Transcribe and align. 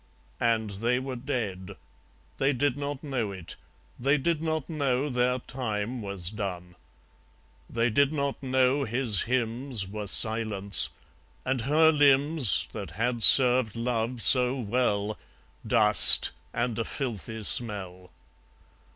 And 0.39 0.71
they 0.71 0.97
were 0.97 1.15
dead. 1.15 1.75
They 2.37 2.53
did 2.53 2.75
not 2.75 3.03
know 3.03 3.31
it. 3.31 3.55
They 3.99 4.17
did 4.17 4.41
not 4.41 4.67
know 4.67 5.09
their 5.09 5.37
time 5.37 6.01
was 6.01 6.31
done. 6.31 6.73
They 7.69 7.91
did 7.91 8.11
not 8.11 8.41
know 8.41 8.83
his 8.83 9.21
hymns 9.29 9.87
Were 9.87 10.07
silence; 10.07 10.89
and 11.45 11.61
her 11.61 11.91
limbs, 11.91 12.67
That 12.71 12.89
had 12.97 13.21
served 13.21 13.75
Love 13.75 14.23
so 14.23 14.59
well, 14.59 15.19
Dust, 15.67 16.31
and 16.51 16.79
a 16.79 16.83
filthy 16.83 17.43
smell. 17.43 18.09